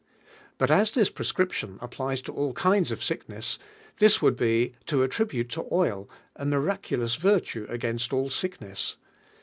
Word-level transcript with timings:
But 0.57 0.71
as 0.71 0.89
this 0.89 1.11
proscription 1.11 1.77
applies 1.79 2.23
to 2.23 2.33
all 2.33 2.53
kinds 2.53 2.89
of 2.91 3.03
sickness, 3.03 3.59
this 3.99 4.19
would 4.19 4.35
be 4.35 4.73
to 4.87 5.03
attribute 5.03 5.49
to 5.49 5.67
oil 5.71 6.09
a 6.35 6.43
miraculous 6.43 7.17
virtue 7.17 7.67
against 7.69 8.11
all 8.11 8.31
sickness. 8.31 8.97